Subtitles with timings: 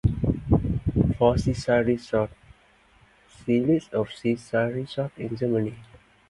[1.19, 2.33] For seaside resorts,
[3.45, 5.75] see List of seaside resorts in Germany.